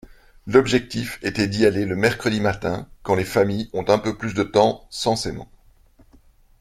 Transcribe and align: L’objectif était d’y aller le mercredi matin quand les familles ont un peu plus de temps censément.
L’objectif 0.47 1.19
était 1.21 1.45
d’y 1.45 1.63
aller 1.63 1.85
le 1.85 1.95
mercredi 1.95 2.39
matin 2.41 2.89
quand 3.03 3.13
les 3.13 3.23
familles 3.23 3.69
ont 3.73 3.85
un 3.87 3.99
peu 3.99 4.17
plus 4.17 4.33
de 4.33 4.41
temps 4.41 4.87
censément. 4.89 5.47